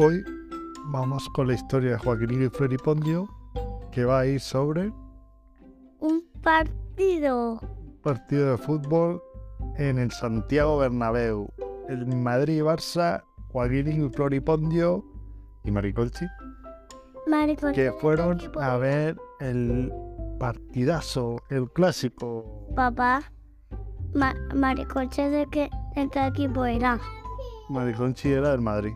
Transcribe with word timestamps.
hoy 0.00 0.24
vamos 0.86 1.28
con 1.28 1.46
la 1.46 1.54
historia 1.54 1.90
de 1.90 1.98
Joaquín 1.98 2.42
y 2.42 2.48
Floripondio, 2.48 3.28
que 3.92 4.04
va 4.04 4.20
a 4.20 4.26
ir 4.26 4.40
sobre 4.40 4.90
Un 5.98 6.24
partido. 6.42 7.60
partido 8.02 8.52
de 8.52 8.56
fútbol 8.58 9.22
en 9.76 9.98
el 9.98 10.10
Santiago 10.10 10.78
Bernabéu. 10.78 11.48
El 11.88 12.06
Madrid 12.06 12.58
y 12.58 12.60
Barça, 12.60 13.22
Joaquín 13.48 13.88
y 13.88 14.08
Floripondio 14.08 15.04
y 15.64 15.70
Maricolchi, 15.70 16.24
Maricón. 17.26 17.74
que 17.74 17.92
fueron 17.92 18.40
a 18.58 18.76
ver 18.78 19.18
el 19.40 19.92
partidazo, 20.38 21.36
el 21.50 21.70
clásico. 21.72 22.66
Papá. 22.74 23.20
Ma 24.14 24.34
Maricoche 24.54 25.28
de 25.28 25.46
que 25.46 25.68
de 25.94 26.08
qué 26.08 26.26
equipo 26.26 26.64
era. 26.64 26.98
Maricolchi 27.68 28.30
era 28.32 28.52
del 28.52 28.62
Madrid, 28.62 28.94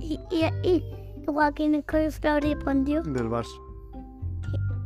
Y, 0.00 0.20
y, 0.30 0.44
y 0.62 0.84
Joaquín 1.26 1.80
Cruz 1.82 2.20
respondió 2.20 3.02
del 3.02 3.28
Barça. 3.28 3.58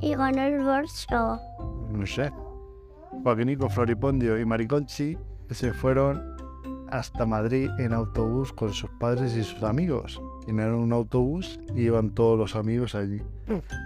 y 0.00 0.14
ganó 0.14 0.42
el 0.42 0.62
bolso. 0.62 1.38
no 1.90 2.06
sé. 2.06 2.30
Joaquinico, 3.22 3.68
Floripondio 3.68 4.38
y 4.38 4.44
Mariconchi 4.44 5.18
se 5.50 5.72
fueron 5.72 6.36
hasta 6.90 7.26
Madrid 7.26 7.68
en 7.78 7.92
autobús 7.92 8.52
con 8.52 8.72
sus 8.72 8.88
padres 9.00 9.34
y 9.36 9.42
sus 9.42 9.62
amigos. 9.62 10.20
Llenaron 10.46 10.76
un 10.80 10.92
autobús 10.92 11.58
y 11.74 11.82
iban 11.82 12.10
todos 12.14 12.38
los 12.38 12.54
amigos 12.56 12.94
allí. 12.94 13.20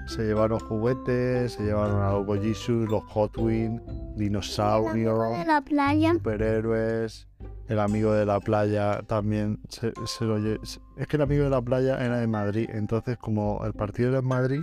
Se 0.07 0.23
llevaron 0.25 0.59
juguetes, 0.61 1.53
se 1.53 1.63
llevaron 1.65 2.03
a 2.03 2.13
los 2.13 2.41
Jesus, 2.43 2.89
los 2.89 3.03
Hot 3.05 3.37
Wheels, 3.39 3.81
dinosaurios, 4.17 5.47
la 5.47 5.61
playa. 5.63 6.13
superhéroes. 6.15 7.27
El 7.73 7.81
amigo 7.81 8.13
de 8.13 8.27
la 8.27 8.39
playa 8.39 9.01
también 9.07 9.59
se, 9.71 9.95
se 10.05 10.27
lo 10.27 10.39
lle- 10.39 10.63
se- 10.63 10.79
Es 10.99 11.07
que 11.07 11.17
el 11.17 11.23
amigo 11.23 11.45
de 11.45 11.49
la 11.49 11.63
playa 11.63 12.05
era 12.05 12.19
de 12.19 12.27
Madrid, 12.27 12.69
entonces 12.71 13.17
como 13.17 13.65
el 13.65 13.73
partido 13.73 14.11
era 14.11 14.19
en 14.19 14.27
Madrid, 14.29 14.61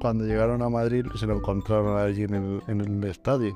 cuando 0.00 0.24
llegaron 0.24 0.60
a 0.62 0.68
Madrid 0.68 1.06
se 1.14 1.26
lo 1.28 1.36
encontraron 1.36 1.96
allí 1.96 2.24
en 2.24 2.34
el, 2.34 2.62
en 2.66 2.80
el 2.80 3.04
estadio. 3.04 3.54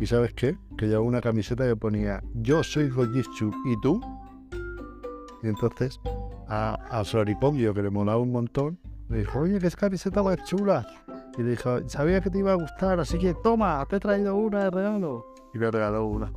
¿Y 0.00 0.06
sabes 0.06 0.32
qué? 0.32 0.56
Que 0.78 0.86
llevaba 0.86 1.04
una 1.06 1.20
camiseta 1.20 1.66
que 1.66 1.76
ponía 1.76 2.22
Yo 2.32 2.62
soy 2.64 2.88
Gojichu 2.88 3.50
y 3.66 3.78
tú. 3.82 4.00
Y 5.42 5.48
entonces 5.48 6.00
a, 6.48 6.78
a 6.90 7.04
Floripondio, 7.04 7.74
que 7.74 7.82
le 7.82 7.90
molaba 7.90 8.16
un 8.18 8.32
montón, 8.32 8.78
le 9.10 9.18
dijo, 9.18 9.40
oye, 9.40 9.58
qué 9.58 9.70
camiseta 9.70 10.22
más 10.22 10.42
chula. 10.44 10.86
Y 11.36 11.42
le 11.42 11.50
dijo, 11.50 11.86
sabía 11.90 12.22
que 12.22 12.30
te 12.30 12.38
iba 12.38 12.52
a 12.52 12.54
gustar, 12.54 13.00
así 13.00 13.18
que 13.18 13.34
toma, 13.34 13.84
te 13.90 13.96
he 13.96 14.00
traído 14.00 14.34
una 14.34 14.64
de 14.64 14.70
regalo. 14.70 15.26
Y 15.52 15.58
le 15.58 15.70
regaló 15.70 16.06
una. 16.06 16.32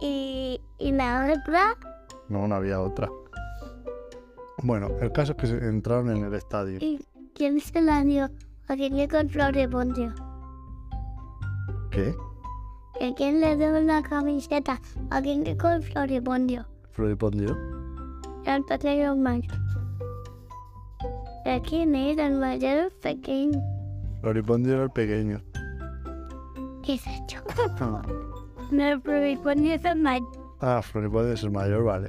Y, 0.00 0.60
y 0.78 0.92
la 0.92 1.32
otra. 1.32 1.76
No, 2.28 2.46
no 2.46 2.54
había 2.54 2.80
otra. 2.80 3.08
Bueno, 4.62 4.88
el 5.00 5.12
caso 5.12 5.32
es 5.32 5.38
que 5.38 5.46
se 5.46 5.56
entraron 5.58 6.10
en 6.10 6.24
el 6.24 6.34
estadio. 6.34 6.78
¿Y 6.80 7.04
quién 7.34 7.60
se 7.60 7.80
la 7.82 8.02
dio? 8.02 8.28
Joaquín 8.66 9.08
con 9.08 9.28
Floripondio. 9.28 10.12
¿Qué? 11.90 12.14
¿Y 13.00 13.14
quién 13.14 13.40
le 13.40 13.56
dio 13.56 13.78
la 13.80 14.02
camiseta? 14.02 14.80
Joaquín 15.10 15.56
con 15.56 15.82
Floripondio. 15.82 16.66
Floripondio. 16.90 17.56
El 18.44 18.64
pequeño 18.64 19.14
mayor. 19.16 19.58
¿De 21.44 21.62
quién 21.62 21.94
era 21.94 22.26
el 22.26 22.38
mayor 22.38 22.90
pequeño? 23.02 23.60
Floripondio 24.20 24.74
era 24.74 24.82
el 24.84 24.90
pequeño. 24.90 25.40
¿Qué 26.82 26.94
es 26.94 27.06
esto? 27.06 27.36
No, 28.70 28.84
el 28.84 29.00
Floripondio 29.00 29.74
es 29.74 29.84
el 29.84 30.00
mayor. 30.00 30.28
Ah, 30.60 30.80
Floripondio 30.82 31.32
es 31.32 31.42
el 31.42 31.50
mayor, 31.50 31.84
vale. 31.84 32.08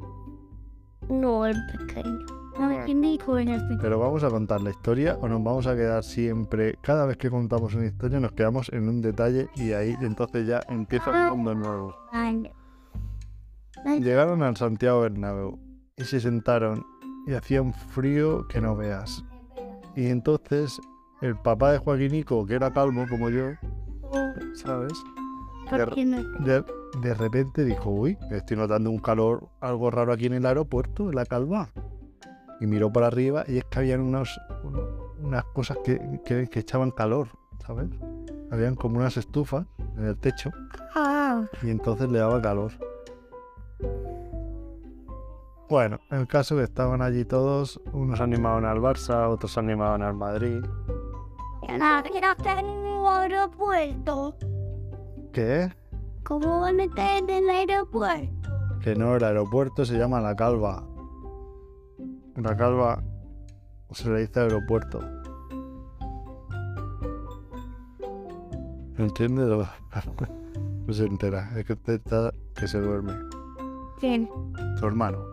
No, 1.10 1.46
el 1.46 1.56
pequeño. 1.68 2.26
No, 2.60 2.86
¿quién 2.86 3.02
dijo 3.02 3.38
era 3.38 3.56
el? 3.56 3.78
Pero 3.80 4.00
vamos 4.00 4.24
a 4.24 4.30
contar 4.30 4.62
la 4.62 4.72
historia 4.72 5.16
o 5.22 5.28
nos 5.28 5.44
vamos 5.44 5.68
a 5.68 5.76
quedar 5.76 6.04
siempre, 6.04 6.78
cada 6.82 7.06
vez 7.06 7.18
que 7.18 7.30
contamos 7.30 7.76
una 7.76 7.86
historia 7.86 8.20
nos 8.20 8.32
quedamos 8.32 8.70
en 8.74 8.90
un 8.90 9.02
detalle 9.02 9.50
y 9.56 9.74
ahí 9.74 9.96
entonces 10.02 10.48
ya 10.48 10.62
empieza 10.68 11.12
un 11.32 11.44
mundo 11.44 11.54
nuevo. 11.54 11.96
Llegaron 14.00 14.42
al 14.42 14.58
Santiago 14.58 15.02
Bernabéu 15.02 15.60
y 15.96 16.04
se 16.04 16.20
sentaron 16.20 16.84
y 17.28 17.34
hacía 17.34 17.62
un 17.62 17.74
frío 17.74 18.48
que 18.48 18.60
no 18.60 18.76
veas. 18.76 19.24
Y 19.96 20.08
entonces 20.08 20.80
el 21.22 21.36
papá 21.36 21.74
de 21.74 21.78
Joaquinico, 21.78 22.46
que 22.46 22.56
era 22.56 22.72
calmo 22.72 23.06
como 23.08 23.30
yo, 23.30 23.52
¿sabes? 24.56 24.94
De, 26.40 26.64
de 27.02 27.14
repente 27.14 27.64
dijo, 27.66 27.90
uy, 27.90 28.18
estoy 28.32 28.58
notando 28.58 28.90
un 28.90 29.00
calor 29.00 29.48
algo 29.62 29.92
raro 29.92 30.14
aquí 30.14 30.26
en 30.28 30.34
el 30.34 30.46
aeropuerto, 30.46 31.10
en 31.10 31.16
la 31.16 31.26
calma. 31.26 31.70
Y 32.60 32.66
miró 32.68 32.92
para 32.92 33.08
arriba 33.08 33.44
y 33.48 33.58
es 33.58 33.66
que 33.66 33.80
habían 33.80 34.02
unos, 34.02 34.40
unas 35.22 35.44
cosas 35.54 35.78
que, 35.84 36.00
que- 36.26 36.48
que 36.48 36.60
echaban 36.60 36.92
calor, 36.92 37.28
¿sabes? 37.66 37.88
Habían 38.52 38.76
como 38.76 38.98
unas 39.00 39.18
estufas 39.18 39.66
en 39.98 40.06
el 40.06 40.18
techo 40.18 40.50
Ah, 40.96 41.44
y 41.62 41.70
entonces 41.70 42.10
le 42.10 42.20
daba 42.20 42.42
calor. 42.42 42.72
Bueno, 45.70 46.00
el 46.12 46.28
caso 46.28 46.56
que 46.56 46.64
estaban 46.64 47.02
allí 47.02 47.26
todos, 47.26 47.82
unos 47.92 48.22
animaban 48.22 48.64
al 48.64 48.80
Barça, 48.80 49.28
otros 49.30 49.58
animaban 49.58 50.02
al 50.02 50.14
Madrid. 50.14 50.64
en 52.60 52.66
el 52.66 53.06
aeropuerto. 53.06 54.34
¿Qué? 55.38 55.72
¿Cómo 56.24 56.62
van 56.62 56.80
a 56.80 56.86
estar 56.86 57.20
en 57.20 57.30
el 57.30 57.48
aeropuerto? 57.48 58.50
Que 58.82 58.96
no, 58.96 59.16
el 59.16 59.24
aeropuerto 59.24 59.86
se 59.86 59.96
llama 59.96 60.20
La 60.20 60.36
Calva. 60.36 60.84
La 62.38 62.58
Calva 62.58 63.04
se 63.92 64.10
le 64.10 64.22
dice 64.22 64.40
aeropuerto. 64.40 65.00
¿Entiendes? 68.98 69.48
No, 70.08 70.28
no 70.88 70.94
se 70.94 71.06
entera. 71.06 71.52
Es 71.56 71.66
que 71.66 71.74
usted 71.74 72.02
está 72.04 72.34
que 72.56 72.68
se 72.68 72.80
duerme. 72.80 73.14
¿Quién? 74.00 74.28
Tu 74.80 74.88
hermano. 74.88 75.24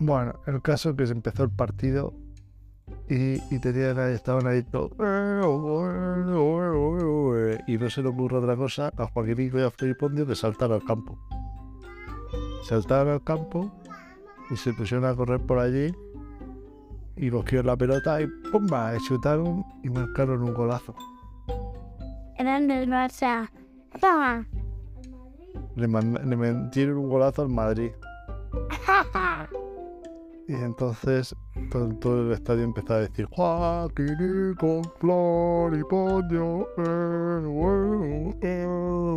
Bueno, 0.00 0.34
el 0.46 0.60
caso 0.60 0.90
es 0.90 0.96
que 0.96 1.06
se 1.06 1.12
empezó 1.14 1.44
el 1.44 1.50
partido 1.50 2.12
y, 3.08 3.42
y 3.54 3.58
tenían 3.58 3.98
ahí, 3.98 4.12
estaban 4.12 4.46
ahí 4.46 4.62
todos. 4.64 4.92
Y 7.66 7.78
no 7.78 7.90
se 7.90 8.02
le 8.02 8.08
ocurre 8.08 8.38
otra 8.38 8.56
cosa 8.56 8.92
a 8.96 9.06
Joaquín 9.06 9.50
y 9.54 9.60
a 9.60 9.70
Felipondio 9.70 10.26
que 10.26 10.34
saltar 10.34 10.72
al 10.72 10.84
campo. 10.84 11.18
Saltaron 12.64 13.14
al 13.14 13.24
campo 13.24 13.72
y 14.50 14.56
se 14.56 14.72
pusieron 14.72 15.04
a 15.04 15.14
correr 15.14 15.40
por 15.40 15.58
allí 15.58 15.94
y 17.16 17.30
cogieron 17.30 17.66
la 17.66 17.76
pelota 17.76 18.20
y 18.20 18.26
¡pumba! 18.50 18.92
Chutaron 19.06 19.64
y 19.82 19.90
marcaron 19.90 20.42
un 20.42 20.54
golazo. 20.54 20.94
Eran 22.36 22.68
del 22.68 22.88
Barça. 22.88 23.50
Toma. 24.00 24.46
Le, 25.76 25.86
le 25.86 26.36
metieron 26.36 26.98
un 26.98 27.08
golazo 27.08 27.42
al 27.42 27.48
Madrid. 27.48 27.92
Y 30.48 30.54
entonces 30.54 31.34
todo, 31.72 32.22
el 32.22 32.32
estadio 32.32 32.64
empezó 32.64 32.94
a 32.94 32.98
decir 32.98 33.26
Joaquín 33.30 34.54
con 34.58 34.82
Floripondio. 35.00 36.68
eh, 36.76 38.34
eh, 38.42 38.66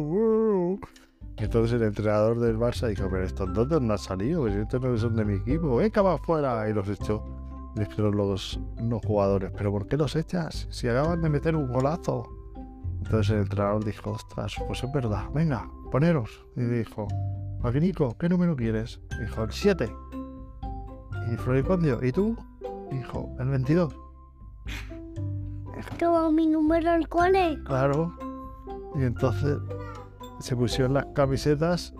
eh". 0.05 0.79
Entonces 1.37 1.73
el 1.73 1.83
entrenador 1.83 2.39
del 2.39 2.57
Barça 2.57 2.87
dijo, 2.87 3.09
pero 3.11 3.23
estos 3.23 3.53
dos 3.53 3.81
no 3.81 3.91
han 3.91 3.99
salido, 3.99 4.41
pues 4.41 4.55
estos 4.55 4.81
no 4.81 4.97
son 4.97 5.17
de 5.17 5.25
mi 5.25 5.33
equipo, 5.35 5.75
venga 5.75 6.01
va 6.01 6.13
afuera. 6.13 6.69
Y 6.69 6.73
los 6.73 6.87
echó. 6.87 7.23
Dijeron 7.75 8.15
los, 8.15 8.57
los 8.81 9.05
jugadores, 9.05 9.51
pero 9.57 9.69
¿por 9.71 9.85
qué 9.85 9.97
los 9.97 10.15
echas? 10.15 10.65
Si 10.69 10.87
acaban 10.87 11.21
de 11.21 11.29
meter 11.29 11.57
un 11.57 11.67
golazo. 11.67 12.23
Entonces 13.03 13.31
el 13.35 13.41
entrenador 13.41 13.83
dijo, 13.83 14.11
ostras, 14.11 14.55
pues 14.65 14.81
es 14.81 14.91
verdad, 14.93 15.25
venga, 15.33 15.69
poneros. 15.91 16.45
Y 16.55 16.63
dijo, 16.63 17.07
Joaquinico, 17.61 18.17
¿qué 18.17 18.29
número 18.29 18.55
quieres? 18.55 19.01
Dijo, 19.19 19.43
el 19.43 19.51
7. 19.51 19.91
Y 21.31 21.35
Floripondio, 21.37 22.03
¿y 22.03 22.11
tú? 22.11 22.35
Dijo, 22.91 23.35
el 23.39 23.49
22. 23.49 23.95
Toma 25.99 26.31
mi 26.31 26.47
número 26.47 26.91
al 26.91 27.07
cole. 27.07 27.57
Claro. 27.65 28.13
Y 28.95 29.03
entonces 29.03 29.57
se 30.39 30.55
pusieron 30.55 30.93
las 30.93 31.05
camisetas 31.13 31.93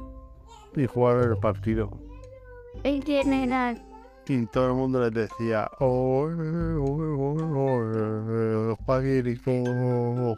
y 0.76 0.86
jugaron 0.86 1.32
el 1.32 1.38
partido. 1.38 1.90
¿Y 2.84 3.00
quién 3.02 3.34
era? 3.34 3.76
Y 4.28 4.46
todo 4.48 4.68
el 4.70 4.74
mundo 4.74 5.02
les 5.02 5.14
decía, 5.14 5.70
Joaquinico, 8.86 9.64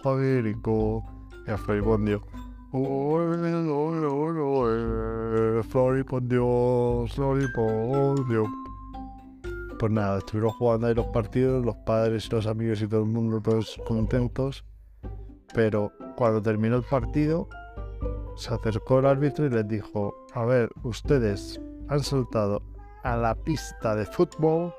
Joaquinico. 0.03 1.03
Y 1.47 1.51
a 1.51 1.57
Floripondio, 1.57 2.21
Floripondio, 5.69 7.05
Floripondio. 7.07 8.66
Pues 9.79 9.91
nada, 9.91 10.17
estuvieron 10.17 10.51
jugando 10.51 10.87
ahí 10.87 10.95
los 10.95 11.05
partidos, 11.07 11.63
los 11.63 11.75
padres 11.85 12.25
y 12.27 12.29
los 12.31 12.47
amigos 12.47 12.81
y 12.81 12.87
todo 12.87 13.01
el 13.01 13.07
mundo 13.09 13.41
todos 13.41 13.79
contentos. 13.87 14.65
Pero 15.53 15.91
cuando 16.15 16.41
terminó 16.41 16.77
el 16.77 16.83
partido, 16.83 17.47
se 18.35 18.53
acercó 18.53 18.99
el 18.99 19.05
árbitro 19.05 19.45
y 19.45 19.49
les 19.49 19.67
dijo, 19.67 20.15
a 20.33 20.45
ver, 20.45 20.69
ustedes 20.83 21.61
han 21.89 22.01
saltado 22.01 22.61
a 23.03 23.15
la 23.15 23.35
pista 23.35 23.95
de 23.95 24.05
fútbol 24.05 24.73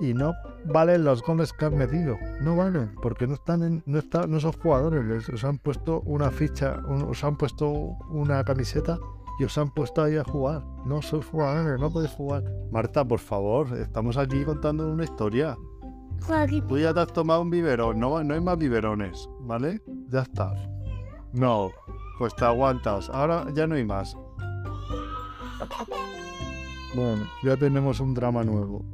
y 0.00 0.14
no 0.14 0.32
valen 0.66 1.04
los 1.04 1.22
goles 1.22 1.52
que 1.52 1.64
han 1.66 1.76
metido. 1.76 2.16
No 2.40 2.54
valen, 2.56 2.94
porque 3.02 3.26
no 3.26 3.34
están 3.34 3.62
en, 3.64 3.82
no 3.86 3.98
están, 3.98 4.30
no 4.30 4.38
son 4.38 4.52
jugadores. 4.52 5.04
les- 5.04 5.28
os 5.28 5.42
han 5.44 5.58
puesto 5.58 6.00
una 6.02 6.30
ficha, 6.30 6.80
un- 6.86 7.02
os 7.10 7.24
han 7.24 7.36
puesto 7.36 7.68
una 8.10 8.44
camiseta 8.44 8.98
y 9.38 9.44
os 9.44 9.56
han 9.56 9.70
puesto 9.70 10.02
ahí 10.02 10.16
a 10.16 10.24
jugar. 10.24 10.64
No 10.84 11.00
sois 11.00 11.24
jugadores, 11.26 11.80
no 11.80 11.90
podéis 11.90 12.12
jugar. 12.12 12.44
Marta, 12.70 13.04
por 13.04 13.20
favor, 13.20 13.76
estamos 13.78 14.16
aquí 14.16 14.44
contando 14.44 14.90
una 14.90 15.04
historia. 15.04 15.56
Tú 16.66 16.78
ya 16.78 16.92
te 16.92 17.00
has 17.00 17.12
tomado 17.12 17.42
un 17.42 17.50
biberón, 17.50 18.00
no, 18.00 18.22
no 18.24 18.34
hay 18.34 18.40
más 18.40 18.58
biberones, 18.58 19.28
¿vale? 19.40 19.80
Ya 20.08 20.22
está. 20.22 20.52
No, 21.32 21.70
pues 22.18 22.34
te 22.34 22.44
aguantas. 22.44 23.08
Ahora 23.10 23.46
ya 23.54 23.66
no 23.66 23.76
hay 23.76 23.84
más. 23.84 24.16
Bueno, 26.94 27.24
ya 27.42 27.56
tenemos 27.56 28.00
un 28.00 28.14
drama 28.14 28.42
nuevo. 28.42 28.84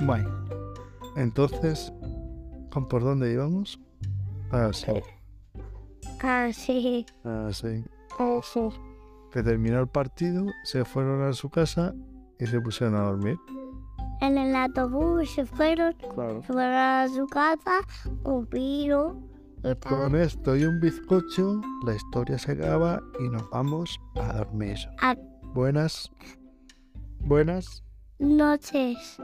Bueno, 0.00 0.28
entonces, 1.16 1.92
¿con 2.70 2.88
¿por 2.88 3.02
dónde 3.02 3.32
íbamos? 3.32 3.80
Ah, 4.50 4.70
sí. 4.72 4.92
Casi. 6.22 7.04
Ah, 7.24 7.48
sí. 7.52 7.84
Casi. 8.16 8.72
Que 9.32 9.42
terminó 9.42 9.80
el 9.80 9.88
partido, 9.88 10.46
se 10.62 10.84
fueron 10.84 11.20
a 11.28 11.32
su 11.32 11.50
casa 11.50 11.92
y 12.38 12.46
se 12.46 12.60
pusieron 12.60 12.94
a 12.94 13.02
dormir. 13.02 13.36
En 14.20 14.38
el 14.38 14.54
autobús 14.54 15.28
se 15.34 15.44
fueron, 15.44 15.94
Claro. 16.14 16.40
se 16.42 16.52
fueron 16.52 16.74
a 16.74 17.08
su 17.08 17.26
casa, 17.26 17.80
un 18.22 18.46
y 19.64 19.74
tal. 19.74 19.98
Con 19.98 20.14
esto 20.14 20.54
y 20.56 20.64
un 20.64 20.78
bizcocho, 20.78 21.60
la 21.84 21.96
historia 21.96 22.38
se 22.38 22.52
acaba 22.52 23.00
y 23.18 23.28
nos 23.28 23.50
vamos 23.50 23.98
a 24.14 24.32
dormir. 24.44 24.76
Ah. 25.00 25.16
Buenas. 25.54 26.08
Buenas. 27.18 27.82
Noches. 28.20 29.18